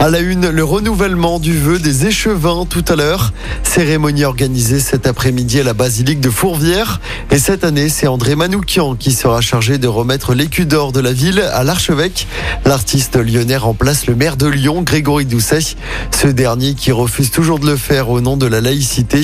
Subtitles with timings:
[0.00, 3.32] À la une, le renouvellement du vœu des échevins tout à l'heure.
[3.64, 7.00] Cérémonie organisée cet après-midi à la basilique de Fourvière.
[7.32, 11.12] Et cette année, c'est André Manoukian qui sera chargé de remettre l'écu d'or de la
[11.12, 12.28] ville à l'archevêque.
[12.64, 15.74] L'artiste lyonnais remplace le maire de Lyon, Grégory Doucet.
[16.12, 19.22] Ce dernier qui refuse toujours de le faire au nom de la laïcité.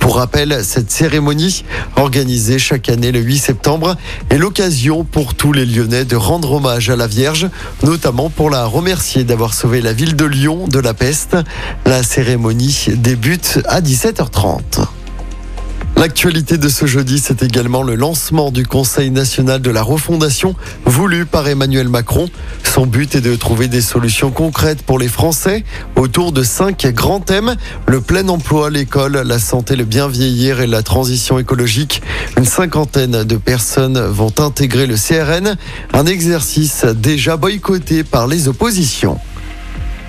[0.00, 1.64] Pour rappel, cette cérémonie,
[1.94, 3.96] organisée chaque année le 8 septembre,
[4.30, 7.48] est l'occasion pour tous les Lyonnais de rendre hommage à la Vierge,
[7.84, 11.36] notamment pour la remercier d'avoir sauvé la ville de Lyon de la peste.
[11.86, 14.86] La cérémonie débute à 17h30.
[15.98, 21.26] L'actualité de ce jeudi, c'est également le lancement du Conseil national de la refondation voulu
[21.26, 22.30] par Emmanuel Macron.
[22.62, 25.64] Son but est de trouver des solutions concrètes pour les Français
[25.96, 27.56] autour de cinq grands thèmes.
[27.88, 32.00] Le plein emploi, l'école, la santé, le bien vieillir et la transition écologique.
[32.36, 35.56] Une cinquantaine de personnes vont intégrer le CRN,
[35.92, 39.18] un exercice déjà boycotté par les oppositions.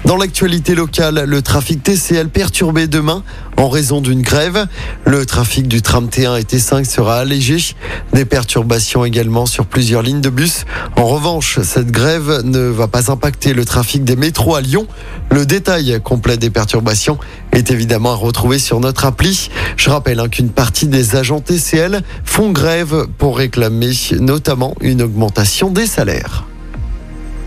[0.10, 3.22] Dans l'actualité locale, le trafic TCL perturbé demain
[3.58, 4.66] en raison d'une grève.
[5.06, 7.76] Le trafic du tram T1 et T5 sera allégé.
[8.14, 10.66] Des perturbations également sur plusieurs lignes de bus.
[10.96, 14.88] En revanche, cette grève ne va pas impacter le trafic des métros à Lyon.
[15.30, 17.20] Le détail complet des perturbations
[17.52, 19.52] est évidemment à retrouver sur notre appli.
[19.78, 25.70] Je rappelle hein, qu'une partie des agents TCL font grève pour réclamer notamment une augmentation
[25.70, 26.49] des salaires.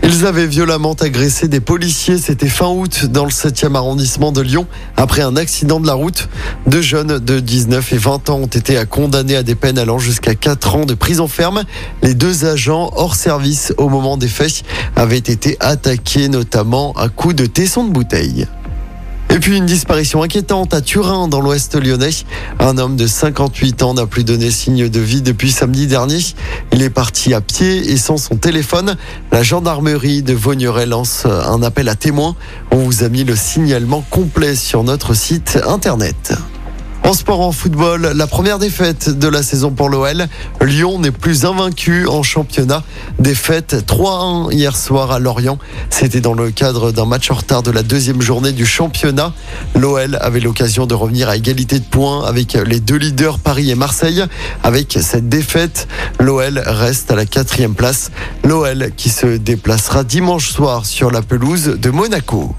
[0.05, 4.67] Ils avaient violemment agressé des policiers, c'était fin août dans le 7e arrondissement de Lyon.
[4.97, 6.27] Après un accident de la route,
[6.67, 10.35] deux jeunes de 19 et 20 ans ont été condamnés à des peines allant jusqu'à
[10.35, 11.63] 4 ans de prison ferme.
[12.01, 14.63] Les deux agents hors service au moment des faits
[14.97, 18.45] avaient été attaqués notamment à coups de tesson de bouteille.
[19.33, 22.11] Et puis une disparition inquiétante à Turin, dans l'ouest lyonnais.
[22.59, 26.19] Un homme de 58 ans n'a plus donné signe de vie depuis samedi dernier.
[26.71, 28.95] Il est parti à pied et sans son téléphone.
[29.31, 32.35] La gendarmerie de Vaugneray lance un appel à témoins.
[32.69, 36.33] On vous a mis le signalement complet sur notre site internet.
[37.05, 40.25] En sport, en football, la première défaite de la saison pour l'OL.
[40.61, 42.81] Lyon n'est plus invaincu en championnat.
[43.19, 45.57] Défaite 3-1 hier soir à Lorient.
[45.89, 49.33] C'était dans le cadre d'un match en retard de la deuxième journée du championnat.
[49.75, 53.75] L'OL avait l'occasion de revenir à égalité de points avec les deux leaders Paris et
[53.75, 54.23] Marseille.
[54.63, 55.89] Avec cette défaite,
[56.21, 58.11] l'OL reste à la quatrième place.
[58.45, 62.55] L'OL qui se déplacera dimanche soir sur la pelouse de Monaco.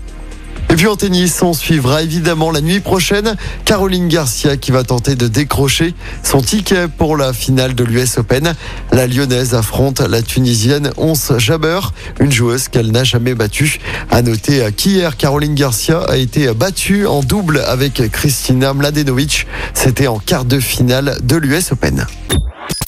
[0.74, 5.14] Et puis en tennis, on suivra évidemment la nuit prochaine Caroline Garcia qui va tenter
[5.14, 8.52] de décrocher son ticket pour la finale de l'US Open.
[8.90, 11.78] La Lyonnaise affronte la Tunisienne Ons Jabber,
[12.18, 13.78] une joueuse qu'elle n'a jamais battue.
[14.10, 19.46] À noter qu'hier, Caroline Garcia a été battue en double avec Christina Mladenovic.
[19.74, 22.04] C'était en quart de finale de l'US Open.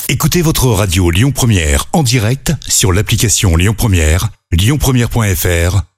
[0.08, 5.95] Écoutez votre radio Lyon Première en direct sur l'application Lyon Première, lyonpremière.fr